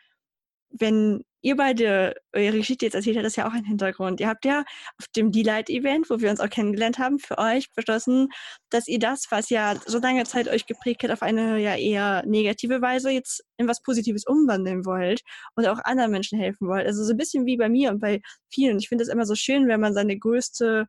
[0.70, 4.20] Wenn ihr beide eure Geschichte jetzt erzählt habt, das ist ja auch ein Hintergrund.
[4.20, 4.60] Ihr habt ja
[4.98, 8.28] auf dem D-Light-Event, wo wir uns auch kennengelernt haben, für euch beschlossen,
[8.68, 12.24] dass ihr das, was ja so lange Zeit euch geprägt hat, auf eine ja eher
[12.26, 15.22] negative Weise jetzt in was Positives umwandeln wollt
[15.56, 16.86] und auch anderen Menschen helfen wollt.
[16.86, 18.78] Also so ein bisschen wie bei mir und bei vielen.
[18.78, 20.86] Ich finde es immer so schön, wenn man seine größte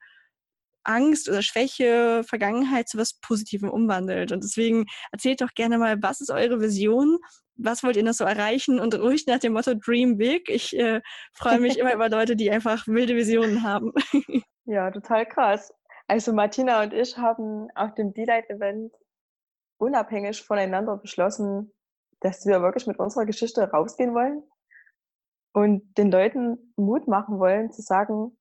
[0.84, 4.32] Angst oder Schwäche, Vergangenheit zu was Positivem umwandelt.
[4.32, 7.18] Und deswegen erzählt doch gerne mal, was ist eure Vision?
[7.56, 8.80] Was wollt ihr noch so erreichen?
[8.80, 10.50] Und ruhig nach dem Motto Dream Big.
[10.50, 11.02] Ich äh,
[11.34, 13.94] freue mich immer über Leute, die einfach wilde Visionen haben.
[14.66, 15.74] ja, total krass.
[16.08, 18.94] Also Martina und ich haben auf dem D-Light-Event
[19.78, 21.72] unabhängig voneinander beschlossen,
[22.20, 24.44] dass wir wirklich mit unserer Geschichte rausgehen wollen
[25.54, 28.38] und den Leuten Mut machen wollen, zu sagen,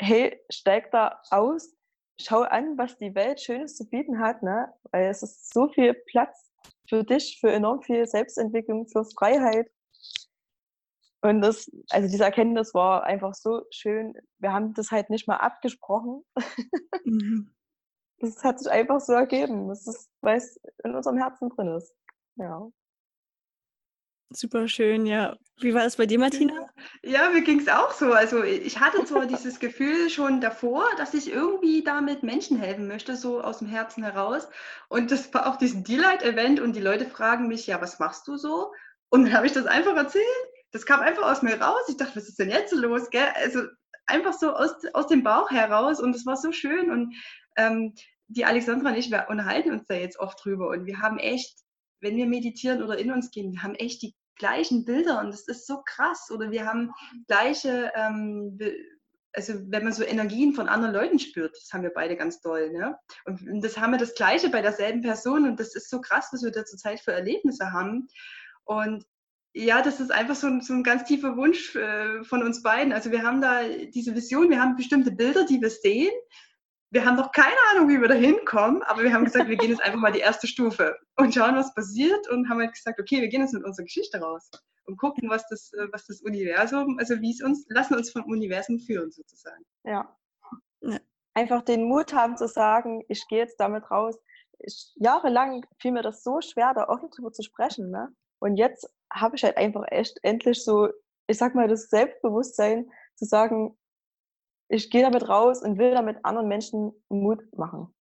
[0.00, 1.74] hey, steig da aus,
[2.20, 4.72] schau an, was die Welt Schönes zu bieten hat, ne?
[4.90, 6.50] weil es ist so viel Platz
[6.88, 9.70] für dich, für enorm viel Selbstentwicklung, für Freiheit.
[11.22, 14.14] Und das, also diese Erkenntnis war einfach so schön.
[14.38, 16.24] Wir haben das halt nicht mal abgesprochen.
[17.04, 17.50] Mhm.
[18.20, 19.68] Das hat sich einfach so ergeben.
[19.68, 21.94] Das ist, weil es in unserem Herzen drin ist.
[22.36, 22.70] Ja.
[24.36, 25.36] Super schön, ja.
[25.60, 26.52] Wie war das bei dir, Martina?
[27.04, 28.12] Ja, mir ging es auch so.
[28.12, 33.16] Also ich hatte zwar dieses Gefühl schon davor, dass ich irgendwie damit Menschen helfen möchte,
[33.16, 34.48] so aus dem Herzen heraus.
[34.88, 38.36] Und das war auch diesen Delight-Event und die Leute fragen mich, ja, was machst du
[38.36, 38.72] so?
[39.08, 40.24] Und dann habe ich das einfach erzählt.
[40.72, 41.82] Das kam einfach aus mir raus.
[41.88, 43.10] Ich dachte, was ist denn jetzt los?
[43.10, 43.28] Gell?
[43.36, 43.62] Also
[44.06, 46.90] einfach so aus, aus dem Bauch heraus und es war so schön.
[46.90, 47.14] Und
[47.56, 47.94] ähm,
[48.26, 51.64] die Alexandra und ich, wir unterhalten uns da jetzt oft drüber und wir haben echt
[52.04, 55.46] wenn wir meditieren oder in uns gehen, wir haben echt die gleichen Bilder und das
[55.48, 56.30] ist so krass.
[56.30, 56.92] Oder wir haben
[57.26, 58.58] gleiche, ähm,
[59.32, 62.70] also wenn man so Energien von anderen Leuten spürt, das haben wir beide ganz doll.
[62.70, 62.96] Ne?
[63.24, 66.42] Und das haben wir das Gleiche bei derselben Person und das ist so krass, was
[66.42, 68.08] wir da zurzeit für Erlebnisse haben.
[68.64, 69.04] Und
[69.52, 72.92] ja, das ist einfach so ein, so ein ganz tiefer Wunsch äh, von uns beiden.
[72.92, 76.12] Also wir haben da diese Vision, wir haben bestimmte Bilder, die wir sehen,
[76.94, 79.70] wir haben noch keine Ahnung, wie wir da hinkommen, aber wir haben gesagt, wir gehen
[79.70, 83.20] jetzt einfach mal die erste Stufe und schauen, was passiert und haben halt gesagt, okay,
[83.20, 84.48] wir gehen jetzt mit unserer Geschichte raus
[84.84, 88.22] und gucken, was das, äh, was das Universum, also wie es uns, lassen uns vom
[88.26, 89.64] Universum führen sozusagen.
[89.82, 90.16] Ja.
[91.34, 94.16] Einfach den Mut haben zu sagen, ich gehe jetzt damit raus.
[94.60, 97.90] Ich, jahrelang fiel mir das so schwer, da offen drüber zu sprechen.
[97.90, 98.14] Ne?
[98.38, 100.90] Und jetzt habe ich halt einfach echt endlich so,
[101.26, 103.76] ich sag mal, das Selbstbewusstsein zu sagen,
[104.68, 107.94] ich gehe damit raus und will damit anderen Menschen Mut machen.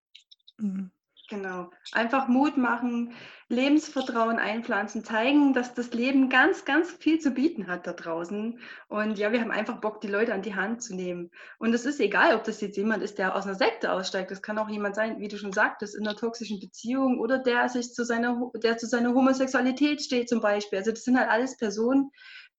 [0.57, 0.91] Mhm.
[1.29, 1.71] Genau.
[1.93, 3.13] Einfach Mut machen,
[3.47, 8.59] Lebensvertrauen einpflanzen, zeigen, dass das Leben ganz, ganz viel zu bieten hat da draußen.
[8.89, 11.31] Und ja, wir haben einfach Bock, die Leute an die Hand zu nehmen.
[11.59, 14.31] Und es ist egal, ob das jetzt jemand ist, der aus einer Sekte aussteigt.
[14.31, 17.69] Das kann auch jemand sein, wie du schon sagtest, in einer toxischen Beziehung oder der
[17.69, 20.79] sich zu seiner, der zu seiner Homosexualität steht zum Beispiel.
[20.79, 22.11] Also das sind halt alles Personen,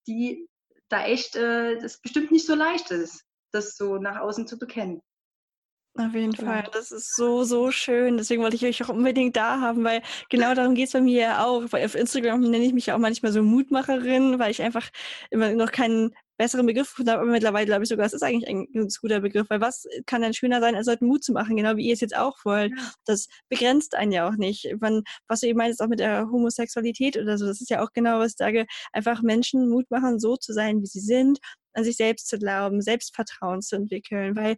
[0.07, 0.49] die
[0.89, 5.01] da echt, äh, das bestimmt nicht so leicht ist, das so nach außen zu bekennen.
[5.97, 6.51] Auf jeden genau.
[6.51, 6.69] Fall.
[6.73, 8.17] Das ist so, so schön.
[8.17, 11.21] Deswegen wollte ich euch auch unbedingt da haben, weil genau darum geht es bei mir
[11.21, 11.63] ja auch.
[11.71, 14.91] Weil auf Instagram nenne ich mich ja auch manchmal so Mutmacherin, weil ich einfach
[15.31, 17.23] immer noch keinen besseren Begriff gefunden habe.
[17.23, 20.23] Aber mittlerweile glaube ich sogar, es ist eigentlich ein ganz guter Begriff, weil was kann
[20.23, 22.73] denn schöner sein, als heute Mut zu machen, genau wie ihr es jetzt auch wollt.
[23.05, 24.69] Das begrenzt einen ja auch nicht.
[24.81, 27.93] Man, was du eben meinst, auch mit der Homosexualität oder so, das ist ja auch
[27.93, 31.39] genau, was ich sage, einfach Menschen Mut machen, so zu sein, wie sie sind,
[31.75, 34.57] an sich selbst zu glauben, Selbstvertrauen zu entwickeln, weil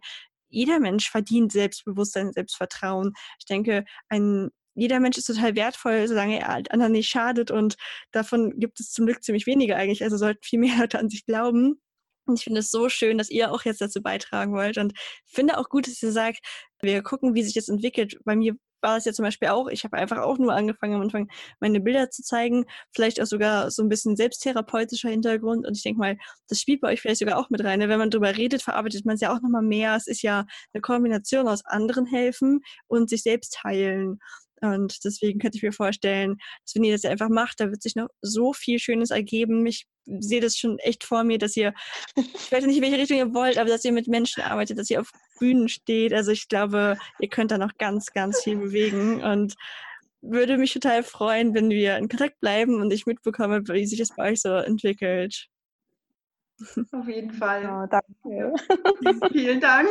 [0.49, 3.13] jeder Mensch verdient Selbstbewusstsein, Selbstvertrauen.
[3.39, 7.51] Ich denke, ein jeder Mensch ist total wertvoll, solange er anderen nicht schadet.
[7.51, 7.75] Und
[8.11, 10.03] davon gibt es zum Glück ziemlich wenige eigentlich.
[10.03, 11.81] Also sollten viel mehr Leute an sich glauben.
[12.25, 14.77] Und ich finde es so schön, dass ihr auch jetzt dazu beitragen wollt.
[14.77, 14.93] Und
[15.25, 16.39] finde auch gut, dass ihr sagt,
[16.81, 18.19] wir gucken, wie sich das entwickelt.
[18.23, 21.01] Bei mir war das ja zum Beispiel auch, ich habe einfach auch nur angefangen am
[21.01, 25.83] Anfang meine Bilder zu zeigen, vielleicht auch sogar so ein bisschen selbsttherapeutischer Hintergrund und ich
[25.83, 27.79] denke mal, das spielt bei euch vielleicht sogar auch mit rein.
[27.79, 27.89] Ne?
[27.89, 29.95] Wenn man darüber redet, verarbeitet man es ja auch nochmal mehr.
[29.95, 34.19] Es ist ja eine Kombination aus anderen helfen und sich selbst heilen.
[34.61, 37.95] Und deswegen könnte ich mir vorstellen, dass wenn ihr das einfach macht, da wird sich
[37.95, 39.65] noch so viel Schönes ergeben.
[39.65, 41.73] Ich sehe das schon echt vor mir, dass ihr,
[42.15, 44.89] ich weiß nicht, in welche Richtung ihr wollt, aber dass ihr mit Menschen arbeitet, dass
[44.89, 46.13] ihr auf Bühnen steht.
[46.13, 49.55] Also ich glaube, ihr könnt da noch ganz, ganz viel bewegen und
[50.21, 54.15] würde mich total freuen, wenn wir in Kontakt bleiben und ich mitbekomme, wie sich das
[54.15, 55.47] bei euch so entwickelt.
[56.91, 57.63] Auf jeden Fall.
[57.63, 58.53] Ja, danke.
[59.31, 59.89] Vielen Dank.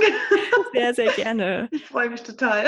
[0.73, 1.69] Sehr, sehr gerne.
[1.71, 2.67] Ich freue mich total.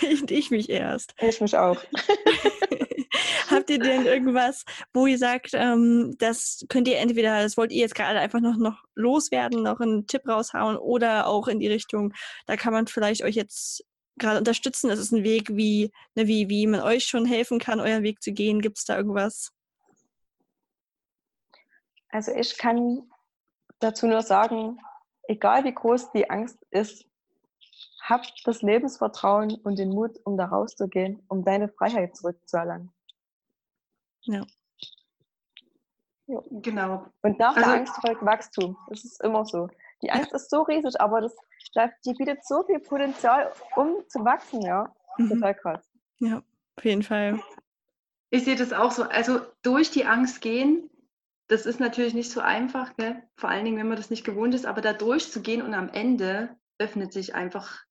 [0.00, 1.14] Ich, ich mich erst.
[1.20, 1.80] Ich mich auch.
[3.50, 7.80] Habt ihr denn irgendwas, wo ihr sagt, ähm, das könnt ihr entweder, das wollt ihr
[7.80, 12.12] jetzt gerade einfach noch, noch loswerden, noch einen Tipp raushauen oder auch in die Richtung,
[12.46, 13.84] da kann man vielleicht euch jetzt
[14.16, 14.88] gerade unterstützen.
[14.88, 18.22] Das ist ein Weg, wie, ne, wie, wie man euch schon helfen kann, euren Weg
[18.22, 18.60] zu gehen.
[18.60, 19.52] Gibt es da irgendwas?
[22.10, 23.02] Also ich kann
[23.80, 24.78] dazu nur sagen,
[25.28, 27.06] egal wie groß die Angst ist,
[28.02, 32.92] hab das Lebensvertrauen und den Mut, um da rauszugehen, um deine Freiheit zurückzuerlangen.
[34.22, 34.44] Ja.
[36.26, 36.40] ja.
[36.50, 37.06] Genau.
[37.22, 38.76] Und nach also, der Angst folgt Wachstum.
[38.88, 39.68] Das ist immer so.
[40.02, 40.36] Die Angst ja.
[40.36, 41.34] ist so riesig, aber das,
[42.04, 44.94] die bietet so viel Potenzial, um zu wachsen, ja.
[45.16, 45.30] Mhm.
[45.30, 45.90] Total krass.
[46.18, 46.42] Ja,
[46.76, 47.40] auf jeden Fall.
[48.30, 49.04] Ich sehe das auch so.
[49.04, 50.90] Also durch die Angst gehen
[51.48, 53.22] das ist natürlich nicht so einfach, gell?
[53.36, 56.56] vor allen Dingen, wenn man das nicht gewohnt ist, aber da durchzugehen und am Ende
[56.78, 57.84] öffnet sich einfach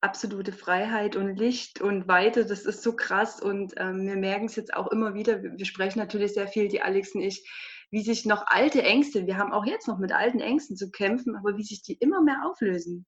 [0.00, 2.46] absolute Freiheit und Licht und Weite.
[2.46, 5.42] Das ist so krass und ähm, wir merken es jetzt auch immer wieder.
[5.42, 7.48] Wir, wir sprechen natürlich sehr viel, die Alex und ich,
[7.90, 11.34] wie sich noch alte Ängste, wir haben auch jetzt noch mit alten Ängsten zu kämpfen,
[11.34, 13.06] aber wie sich die immer mehr auflösen.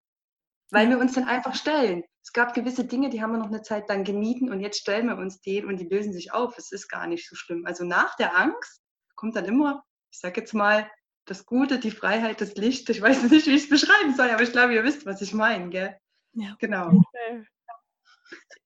[0.73, 2.05] Weil wir uns dann einfach stellen.
[2.23, 5.07] Es gab gewisse Dinge, die haben wir noch eine Zeit lang gemieden und jetzt stellen
[5.07, 6.57] wir uns die und die lösen sich auf.
[6.59, 7.67] Es ist gar nicht so schlimm.
[7.67, 8.81] Also nach der Angst
[9.17, 10.91] kommt dann immer ich sage jetzt mal,
[11.27, 12.91] das Gute, die Freiheit, das Licht.
[12.91, 15.33] Ich weiß nicht, wie ich es beschreiben soll, aber ich glaube, ihr wisst, was ich
[15.33, 15.97] meine, gell?
[16.33, 17.03] Ja, genau.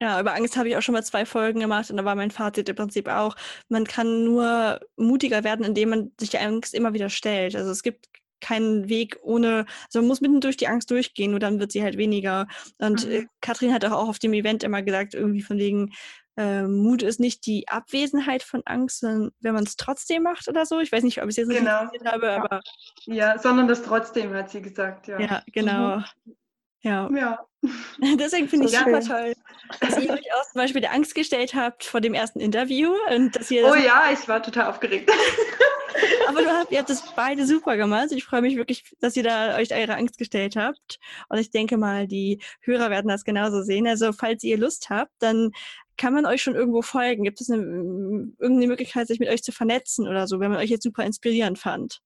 [0.01, 2.31] Ja, über Angst habe ich auch schon mal zwei Folgen gemacht und da war mein
[2.31, 3.37] Fazit im Prinzip auch,
[3.69, 7.57] man kann nur mutiger werden, indem man sich der Angst immer wieder stellt.
[7.57, 8.09] Also es gibt
[8.41, 11.83] keinen Weg ohne, also man muss mitten durch die Angst durchgehen, nur dann wird sie
[11.83, 12.47] halt weniger.
[12.79, 13.29] Und äh, mhm.
[13.41, 15.93] Katrin hat auch auf dem Event immer gesagt, irgendwie von wegen,
[16.37, 20.67] äh, Mut ist nicht die Abwesenheit von Angst, sondern wenn man es trotzdem macht oder
[20.67, 20.81] so.
[20.81, 21.83] Ich weiß nicht, ob ich es jetzt genau.
[21.83, 22.61] richtig habe, aber.
[23.07, 25.21] Ja, sondern das trotzdem, hat sie gesagt, ja.
[25.21, 25.99] Ja, genau.
[25.99, 26.37] Mhm.
[26.85, 27.09] Ja.
[27.17, 27.47] ja.
[28.19, 28.81] Deswegen finde ich ja.
[28.81, 29.33] super toll,
[29.81, 33.35] dass ihr euch auch zum Beispiel der Angst gestellt habt vor dem ersten Interview und
[33.35, 33.67] dass ihr.
[33.67, 35.11] Oh ja, ich war total aufgeregt.
[36.29, 38.09] Aber du habt, ihr habt das beide super gemacht.
[38.11, 40.99] Ich freue mich wirklich, dass ihr da euch eure Angst gestellt habt.
[41.29, 43.87] Und ich denke mal, die Hörer werden das genauso sehen.
[43.87, 45.53] Also, falls ihr Lust habt, dann
[45.97, 47.25] kann man euch schon irgendwo folgen?
[47.25, 50.71] Gibt es eine, irgendeine Möglichkeit, sich mit euch zu vernetzen oder so, wenn man euch
[50.71, 52.01] jetzt super inspirierend fand?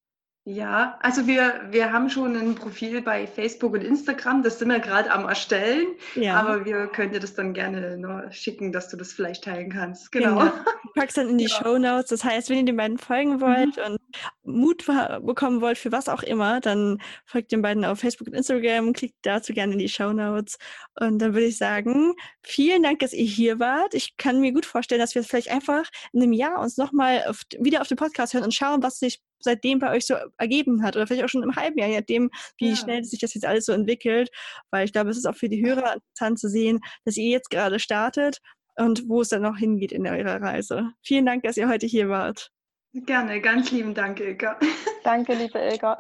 [0.50, 4.78] Ja, also wir, wir haben schon ein Profil bei Facebook und Instagram, das sind wir
[4.78, 6.40] gerade am Erstellen, ja.
[6.40, 10.10] aber wir können dir das dann gerne noch schicken, dass du das vielleicht teilen kannst.
[10.10, 10.38] Genau.
[10.38, 10.50] genau.
[10.84, 11.50] Du packst dann in die ja.
[11.50, 12.08] Show Notes.
[12.08, 13.82] Das heißt, wenn ihr den beiden folgen wollt mhm.
[13.84, 13.98] und
[14.42, 18.94] Mut bekommen wollt für was auch immer, dann folgt den beiden auf Facebook und Instagram,
[18.94, 20.56] klickt dazu gerne in die Show Notes.
[20.98, 23.92] Und dann würde ich sagen, vielen Dank, dass ihr hier wart.
[23.92, 27.82] Ich kann mir gut vorstellen, dass wir vielleicht einfach in einem Jahr uns nochmal wieder
[27.82, 31.06] auf den Podcast hören und schauen, was sich seitdem bei euch so ergeben hat oder
[31.06, 32.76] vielleicht auch schon im halben Jahr, je nachdem, wie ja.
[32.76, 34.30] schnell sich das jetzt alles so entwickelt.
[34.70, 37.50] Weil ich glaube, es ist auch für die Hörer interessant zu sehen, dass ihr jetzt
[37.50, 38.38] gerade startet
[38.76, 40.92] und wo es dann noch hingeht in eurer Reise.
[41.02, 42.50] Vielen Dank, dass ihr heute hier wart.
[42.94, 44.58] Gerne, ganz lieben Dank, Ilka.
[45.04, 45.96] Danke, liebe Ilka.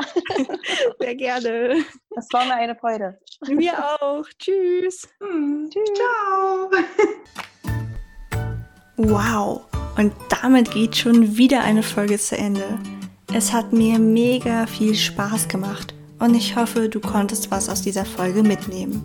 [0.98, 1.84] Sehr gerne.
[2.10, 3.18] Das war mir eine Freude.
[3.46, 4.24] Mir auch.
[4.38, 5.08] Tschüss.
[5.22, 5.90] Hm, Tschüss.
[5.94, 6.70] Ciao.
[9.00, 9.64] Wow.
[9.96, 12.80] Und damit geht schon wieder eine Folge zu Ende.
[13.34, 18.06] Es hat mir mega viel Spaß gemacht und ich hoffe, du konntest was aus dieser
[18.06, 19.04] Folge mitnehmen.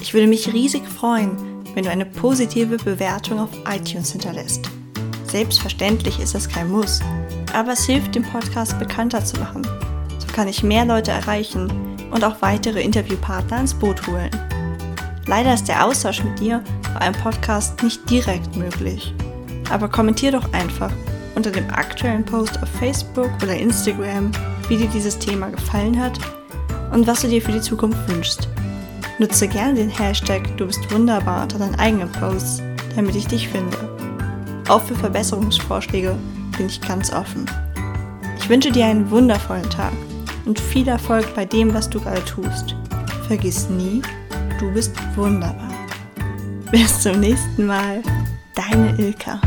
[0.00, 1.36] Ich würde mich riesig freuen,
[1.74, 4.70] wenn du eine positive Bewertung auf iTunes hinterlässt.
[5.30, 7.00] Selbstverständlich ist es kein Muss,
[7.52, 9.62] aber es hilft, den Podcast bekannter zu machen.
[10.18, 11.70] So kann ich mehr Leute erreichen
[12.10, 14.30] und auch weitere Interviewpartner ins Boot holen.
[15.26, 19.12] Leider ist der Austausch mit dir bei einem Podcast nicht direkt möglich.
[19.68, 20.90] Aber kommentier doch einfach
[21.38, 24.32] unter dem aktuellen Post auf Facebook oder Instagram,
[24.66, 26.18] wie dir dieses Thema gefallen hat
[26.92, 28.48] und was du dir für die Zukunft wünschst.
[29.20, 32.60] Nutze gerne den Hashtag Du bist wunderbar unter deinen eigenen Posts,
[32.96, 33.76] damit ich dich finde.
[34.68, 36.16] Auch für Verbesserungsvorschläge
[36.56, 37.46] bin ich ganz offen.
[38.36, 39.92] Ich wünsche dir einen wundervollen Tag
[40.44, 42.74] und viel Erfolg bei dem, was du gerade tust.
[43.28, 44.02] Vergiss nie,
[44.58, 45.70] du bist wunderbar.
[46.72, 48.02] Bis zum nächsten Mal,
[48.56, 49.40] deine Ilka.